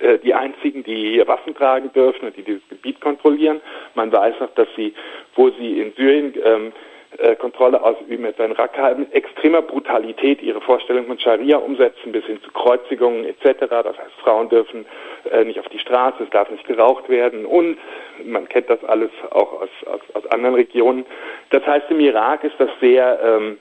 äh, 0.00 0.18
die 0.18 0.34
Einzigen, 0.34 0.84
die 0.84 1.12
hier 1.12 1.26
Waffen 1.26 1.54
tragen 1.54 1.92
dürfen 1.92 2.26
und 2.26 2.36
die 2.36 2.42
dieses 2.42 2.66
Gebiet 2.68 3.00
kontrollieren. 3.00 3.60
Man 3.94 4.12
weiß 4.12 4.34
auch, 4.40 4.54
dass 4.54 4.68
sie, 4.76 4.94
wo 5.34 5.50
sie 5.50 5.80
in 5.80 5.92
Syrien 5.94 6.34
ähm, 6.44 6.72
äh, 7.18 7.34
Kontrolle 7.36 7.82
ausüben, 7.82 8.22
mit 8.22 8.36
seinen 8.36 8.52
Raqqa 8.52 8.94
mit 8.94 9.12
extremer 9.12 9.62
Brutalität 9.62 10.42
ihre 10.42 10.60
Vorstellung 10.60 11.06
von 11.06 11.18
Scharia 11.18 11.56
umsetzen, 11.56 12.12
bis 12.12 12.24
hin 12.24 12.40
zu 12.42 12.50
Kreuzigungen 12.52 13.24
etc. 13.24 13.66
Das 13.68 13.98
heißt, 13.98 14.12
Frauen 14.22 14.48
dürfen 14.48 14.86
äh, 15.30 15.44
nicht 15.44 15.58
auf 15.58 15.68
die 15.68 15.78
Straße, 15.78 16.22
es 16.22 16.30
darf 16.30 16.50
nicht 16.50 16.66
geraucht 16.66 17.08
werden 17.08 17.46
und 17.46 17.78
man 18.24 18.48
kennt 18.48 18.70
das 18.70 18.82
alles 18.84 19.10
auch 19.30 19.62
aus, 19.62 19.68
aus, 19.86 20.00
aus 20.14 20.26
anderen 20.30 20.54
Regionen. 20.54 21.04
Das 21.50 21.66
heißt, 21.66 21.90
im 21.90 22.00
Irak 22.00 22.44
ist 22.44 22.54
das 22.58 22.70
sehr, 22.80 23.18
ähm, 23.22 23.58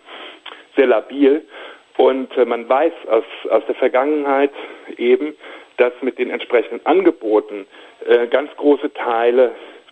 sehr 0.76 0.88
labil 0.88 1.44
und 1.98 2.36
äh, 2.38 2.46
man 2.46 2.70
weiß 2.70 2.94
aus, 3.10 3.26
aus 3.50 3.64
der 3.68 3.76
Vergangenheit 3.76 4.52
eben, 4.98 5.36
dass 5.78 5.94
mit 6.02 6.20
den 6.20 6.30
entsprechenden 6.30 6.86
Angeboten 6.86 7.66
äh, 8.06 8.28
ganz 8.28 8.56
große 8.58 8.94
Teile 8.94 9.52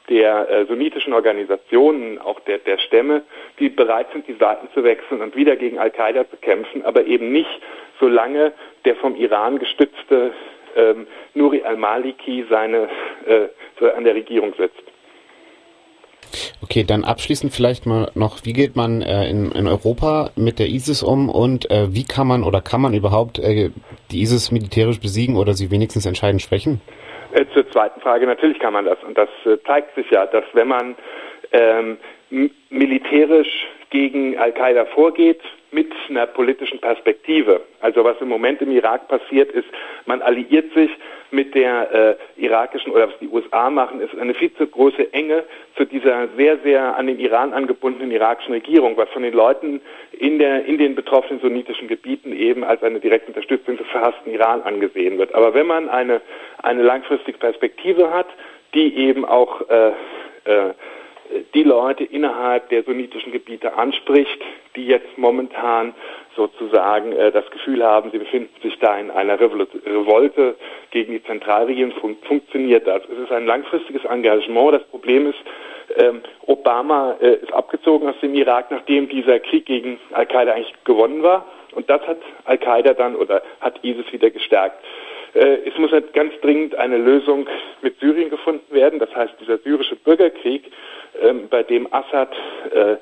der 0.10 0.50
äh, 0.50 0.66
sunnitischen 0.66 1.14
Organisationen, 1.14 2.20
auch 2.20 2.40
der, 2.42 2.60
der 2.60 2.78
Stämme, 2.78 3.24
die 3.60 3.70
bereit 3.70 4.08
sind, 4.14 4.28
die 4.28 4.36
Seiten 4.36 4.70
zu 4.74 4.84
wechseln 4.84 5.22
und 5.22 5.36
wieder 5.36 5.56
gegen 5.56 5.80
Al-Qaida 5.80 6.30
zu 6.30 6.38
kämpfen, 6.38 6.86
aber 6.86 7.06
eben 7.06 7.32
nicht, 7.32 7.62
solange 8.00 8.54
der 8.86 8.96
vom 8.96 9.16
Iran 9.16 9.60
gestützte 9.60 10.34
ähm, 10.76 11.08
Nuri 11.34 11.64
al-Maliki 11.64 12.46
seine 12.50 12.90
äh, 13.26 13.90
an 13.90 14.04
der 14.04 14.16
Regierung 14.16 14.54
sitzt. 14.58 14.84
Okay, 16.62 16.84
dann 16.84 17.04
abschließend 17.04 17.54
vielleicht 17.54 17.86
mal 17.86 18.12
noch, 18.16 18.40
wie 18.44 18.54
geht 18.54 18.76
man 18.76 19.02
äh, 19.02 19.30
in, 19.30 19.52
in 19.52 19.68
Europa 19.68 20.32
mit 20.36 20.60
der 20.60 20.68
ISIS 20.68 21.04
um 21.04 21.30
und 21.30 21.70
äh, 21.70 21.94
wie 21.94 22.04
kann 22.04 22.28
man 22.28 22.44
oder 22.44 22.62
kann 22.62 22.82
man 22.82 22.94
überhaupt 22.94 23.40
äh, 23.40 23.70
die 24.12 24.22
ISIS 24.22 24.52
militärisch 24.52 25.00
besiegen 25.00 25.38
oder 25.38 25.54
sie 25.54 25.72
wenigstens 25.72 26.06
entscheidend 26.06 26.42
schwächen? 26.42 26.82
Äh, 27.31 27.46
zur 27.53 27.69
zweiten 27.72 28.00
Frage, 28.01 28.25
natürlich 28.25 28.60
kann 28.60 28.74
man 28.74 28.86
das. 28.86 28.98
Und 29.03 29.17
das 29.17 29.29
äh, 29.46 29.57
zeigt 29.65 29.96
sich 29.96 30.10
ja, 30.12 30.25
dass 30.25 30.46
wenn 30.53 30.67
man 30.67 30.96
ähm, 31.51 31.98
militärisch 32.69 33.67
gegen 33.89 34.38
Al-Qaida 34.38 34.86
vorgeht, 34.86 35.41
mit 35.72 35.92
einer 36.10 36.28
politischen 36.28 36.80
Perspektive. 36.80 37.62
Also 37.82 38.04
was 38.04 38.20
im 38.22 38.30
Moment 38.30 38.62
im 38.62 38.72
Irak 38.72 39.08
passiert 39.08 39.52
ist, 39.52 39.68
man 40.06 40.22
alliiert 40.22 40.74
sich 40.74 40.90
mit 41.32 41.56
der 41.56 42.18
äh, 42.38 42.42
irakischen 42.42 42.92
oder 42.92 43.10
was 43.10 43.20
die 43.20 43.28
USA 43.28 43.70
machen, 43.70 44.00
ist 44.00 44.18
eine 44.18 44.34
viel 44.34 44.54
zu 44.54 44.66
große 44.66 45.12
Enge 45.12 45.44
zu 45.76 45.86
dieser 45.86 46.30
sehr, 46.38 46.58
sehr 46.60 46.96
an 46.96 47.08
den 47.08 47.20
Iran 47.20 47.54
angebundenen 47.54 48.12
irakischen 48.12 48.54
Regierung, 48.54 48.96
was 48.96 49.10
von 49.10 49.24
den 49.24 49.34
Leuten 49.34 49.82
in, 50.14 50.40
der, 50.40 50.66
in 50.66 50.78
den 50.78 50.96
betroffenen 50.96 51.42
sunnitischen 51.42 51.90
Gebieten 51.90 52.32
eben 52.32 52.64
als 52.64 52.82
eine 52.82 53.00
direkte 53.00 53.28
Unterstützung 53.28 53.78
des 53.78 53.88
verhassten 53.88 54.32
Iran 54.32 54.62
angesehen 54.62 55.18
wird. 55.18 55.36
Aber 55.36 55.54
wenn 55.54 55.68
man 55.68 55.90
eine, 55.90 56.22
eine 56.64 56.82
langfristige 56.82 57.38
Perspektive 57.38 58.14
hat, 58.14 58.28
die 58.74 58.96
eben 58.96 59.26
auch 59.26 59.62
äh, 59.70 59.90
äh, 60.46 60.74
die 61.53 61.63
Leute 61.63 62.03
innerhalb 62.03 62.70
der 62.70 62.84
sunnitischen 62.84 63.32
Gebiete 63.32 63.74
anspricht, 63.74 64.41
die 64.75 64.86
jetzt 64.86 65.17
momentan 65.17 65.94
sozusagen 66.36 67.12
äh, 67.13 67.32
das 67.32 67.50
Gefühl 67.51 67.84
haben, 67.84 68.12
sie 68.12 68.20
befinden 68.20 68.53
sich 68.62 68.77
da 68.79 68.98
in 68.98 69.10
einer 69.12 69.39
Revolte 69.39 70.56
gegen 70.91 71.13
die 71.13 71.24
Zentralregierung, 71.24 71.94
fun 71.94 72.17
funktioniert 72.27 72.88
das. 72.88 73.01
Es 73.12 73.17
ist 73.17 73.32
ein 73.32 73.46
langfristiges 73.46 74.06
Engagement. 74.06 74.74
Das 74.74 74.84
Problem 74.86 75.27
ist, 75.27 75.39
ähm, 75.98 76.22
Obama 76.46 77.15
äh, 77.22 77.36
ist 77.36 77.53
abgezogen 77.53 78.08
aus 78.08 78.20
dem 78.22 78.36
Irak, 78.36 78.72
nachdem 78.72 79.10
dieser 79.10 79.39
Krieg 79.39 79.65
gegen 79.65 80.00
Al-Qaida 80.12 80.53
eigentlich 80.53 80.74
gewonnen 80.84 81.24
war. 81.24 81.46
Und 81.74 81.89
das 81.89 82.01
hat 82.08 82.17
Al-Qaida 82.46 82.94
dann 82.94 83.15
oder 83.15 83.41
hat 83.62 83.84
ISIS 83.84 84.12
wieder 84.12 84.29
gestärkt. 84.29 84.84
Äh, 85.34 85.60
es 85.65 85.77
muss 85.77 85.91
halt 85.91 86.13
ganz 86.13 86.34
dringend 86.41 86.75
eine 86.75 86.98
Lösung 86.98 87.48
mit 87.82 88.00
Syrien 88.00 88.29
gefunden 88.29 88.74
werden. 88.74 89.00
Das 89.00 89.13
heißt, 89.15 89.34
dieser 89.39 89.58
syrische 89.60 89.96
Bürgerkrieg, 89.96 90.72
bei 91.50 91.63
dem 91.63 91.92
Assad 91.92 92.34
äh, 92.74 92.98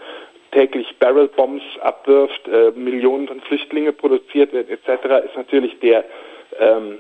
täglich 0.52 0.96
Barrelbombs 1.00 1.64
abwirft, 1.82 2.48
äh, 2.48 2.72
Millionen 2.72 3.28
von 3.28 3.42
Flüchtlingen 3.42 3.96
produziert 3.96 4.54
wird 4.54 4.70
etc., 4.70 5.25
ist 5.25 5.36
natürlich 5.36 5.78
der, 5.80 6.06
ähm, 6.60 7.00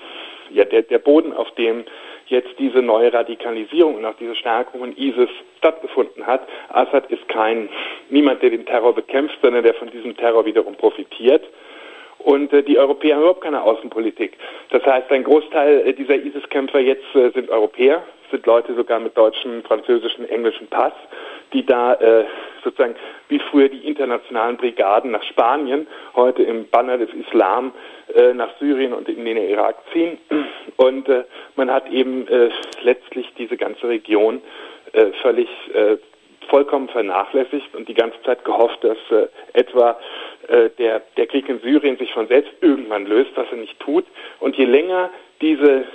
ja, 0.51 0.65
der, 0.65 0.83
der 0.83 0.99
Boden, 0.99 1.33
auf 1.33 1.49
dem 1.55 1.85
jetzt 2.27 2.57
diese 2.57 2.79
neue 2.79 3.13
Radikalisierung 3.13 3.95
und 3.95 4.05
auch 4.05 4.15
diese 4.19 4.35
Stärkung 4.35 4.79
von 4.79 4.97
ISIS 4.97 5.29
stattgefunden 5.59 6.25
hat. 6.25 6.47
Assad 6.69 7.09
ist 7.11 7.27
kein 7.29 7.69
niemand, 8.09 8.41
der 8.41 8.49
den 8.49 8.65
Terror 8.65 8.93
bekämpft, 8.93 9.37
sondern 9.41 9.63
der 9.63 9.75
von 9.75 9.89
diesem 9.91 10.15
Terror 10.17 10.45
wiederum 10.45 10.75
profitiert. 10.75 11.43
Und 12.19 12.51
äh, 12.53 12.63
die 12.63 12.79
Europäer 12.79 13.15
haben 13.15 13.21
überhaupt 13.21 13.43
keine 13.43 13.61
Außenpolitik. 13.61 14.37
Das 14.71 14.83
heißt, 14.83 15.11
ein 15.11 15.23
Großteil 15.23 15.87
äh, 15.87 15.93
dieser 15.93 16.15
ISIS-Kämpfer 16.15 16.79
jetzt 16.79 17.13
äh, 17.13 17.29
sind 17.29 17.49
Europäer, 17.49 18.03
sind 18.31 18.45
Leute 18.47 18.73
sogar 18.73 18.99
mit 18.99 19.15
deutschem, 19.15 19.63
französischem, 19.63 20.25
englischem 20.25 20.65
Pass, 20.67 20.93
die 21.55 21.65
da 21.65 21.93
äh, 21.93 22.25
sozusagen 22.63 22.95
wie 23.29 23.39
früher 23.39 23.69
die 23.69 23.87
internationalen 23.87 24.57
Brigaden 24.57 25.11
nach 25.11 25.23
Spanien, 25.23 25.87
heute 26.15 26.43
im 26.43 26.67
Banner 26.69 26.97
des 26.97 27.09
Islam 27.13 27.71
äh, 28.13 28.33
nach 28.33 28.49
Syrien 28.59 28.93
und 28.93 29.07
in 29.07 29.23
den 29.23 29.37
Irak 29.37 29.77
ziehen. 29.93 30.17
Und 30.75 31.07
äh, 31.07 31.23
man 31.55 31.71
hat 31.71 31.89
eben 31.89 32.27
äh, 32.27 32.49
letztlich 32.81 33.33
diese 33.37 33.55
ganze 33.55 33.87
Region 33.87 34.41
äh, 34.91 35.11
völlig 35.21 35.47
äh, 35.73 35.97
vollkommen 36.49 36.89
vernachlässigt 36.89 37.73
und 37.73 37.87
die 37.87 37.93
ganze 37.93 38.21
Zeit 38.23 38.43
gehofft, 38.43 38.83
dass 38.83 38.97
äh, 39.09 39.27
etwa 39.53 39.97
äh, 40.47 40.69
der, 40.77 41.01
der 41.15 41.27
Krieg 41.27 41.47
in 41.47 41.59
Syrien 41.61 41.97
sich 41.97 42.11
von 42.13 42.27
selbst 42.27 42.51
irgendwann 42.61 43.05
löst, 43.05 43.31
was 43.35 43.47
er 43.49 43.57
nicht 43.57 43.79
tut. 43.79 44.05
Und 44.39 44.57
je 44.57 44.65
länger 44.65 45.09
diese 45.41 45.85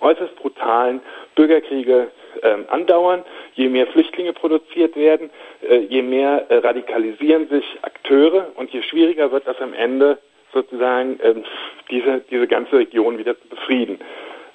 äußerst 0.00 0.36
brutalen 0.36 1.00
Bürgerkriege 1.34 2.10
äh, 2.42 2.56
andauern, 2.68 3.24
je 3.54 3.68
mehr 3.68 3.86
Flüchtlinge 3.88 4.32
produziert 4.32 4.96
werden, 4.96 5.30
äh, 5.68 5.78
je 5.78 6.02
mehr 6.02 6.46
äh, 6.48 6.58
radikalisieren 6.58 7.48
sich 7.48 7.64
Akteure 7.82 8.48
und 8.56 8.70
je 8.72 8.82
schwieriger 8.82 9.30
wird 9.32 9.46
das 9.46 9.60
am 9.60 9.74
Ende 9.74 10.18
sozusagen 10.52 11.18
ähm, 11.22 11.44
diese, 11.90 12.20
diese 12.30 12.46
ganze 12.46 12.78
Region 12.78 13.18
wieder 13.18 13.38
zu 13.40 13.48
befrieden. 13.48 13.98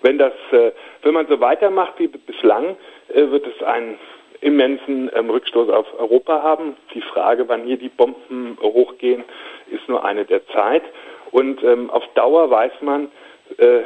Wenn 0.02 0.18
das, 0.18 0.34
äh, 0.52 0.72
wenn 1.04 1.14
man 1.14 1.28
so 1.28 1.40
weitermacht 1.40 1.94
wie 1.98 2.08
bislang, 2.08 2.78
wird 3.14 3.46
es 3.48 3.64
einen 3.64 3.98
immensen 4.42 5.10
ähm, 5.16 5.30
Rückstoß 5.30 5.70
auf 5.70 5.88
Europa 6.00 6.42
haben. 6.42 6.78
Die 6.94 7.02
Frage, 7.02 7.48
wann 7.48 7.64
hier 7.64 7.78
die 7.78 7.90
Bomben 7.90 8.58
hochgehen, 8.62 9.24
ist 9.72 9.88
nur 9.90 10.06
eine 10.06 10.26
der 10.26 10.46
Zeit. 10.48 10.84
Und 11.32 11.64
ähm, 11.64 11.90
auf 11.90 12.04
Dauer 12.16 12.50
weiß 12.50 12.72
man, 12.82 13.10
äh, 13.58 13.82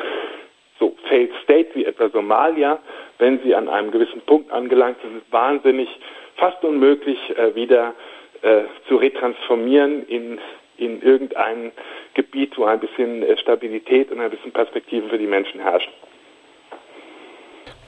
so 0.79 0.96
Failed 1.08 1.32
State 1.43 1.70
wie 1.74 1.86
etwa 1.86 2.10
Somalia, 2.10 2.79
wenn 3.24 3.39
sie 3.42 3.56
an 3.56 3.70
einem 3.70 3.89
gewissen 3.92 4.20
Punkt 4.22 4.51
angelangt 4.51 4.98
sind, 5.01 5.15
ist 5.15 5.24
es 5.25 5.32
wahnsinnig, 5.32 5.88
fast 6.36 6.62
unmöglich, 6.62 7.18
äh, 7.38 7.56
wieder 7.56 7.94
äh, 8.42 8.63
zu 8.89 8.98
retransformieren 8.98 10.06
in, 10.08 10.39
in 10.77 11.01
irgendein 11.01 11.72
Gebiet, 12.15 12.58
wo 12.58 12.65
ein 12.65 12.82
bisschen 12.82 13.24
äh, 13.24 13.38
Stabilität 13.38 14.12
und 14.12 14.20
ein 14.20 14.30
bisschen 14.30 14.51
Perspektive 14.51 15.08
für 15.08 15.18
die 15.18 15.25
Menschen 15.25 15.62
herrschen. 15.62 15.94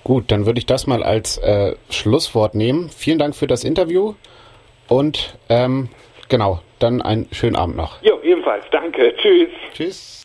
Gut, 0.06 0.32
dann 0.32 0.46
würde 0.46 0.60
ich 0.60 0.66
das 0.66 0.88
mal 0.88 1.04
als 1.04 1.38
äh, 1.40 1.76
Schlusswort 1.90 2.56
nehmen. 2.56 2.90
Vielen 2.90 3.20
Dank 3.20 3.36
für 3.36 3.48
das 3.48 3.66
Interview 3.66 4.14
und 4.88 5.38
ähm, 5.50 5.90
genau, 6.30 6.60
dann 6.80 7.02
einen 7.02 7.28
schönen 7.34 7.58
Abend 7.58 7.76
noch. 7.76 8.02
Jo, 8.04 8.22
ebenfalls. 8.24 8.64
Danke. 8.72 9.14
Tschüss. 9.18 9.50
Tschüss. 9.74 10.25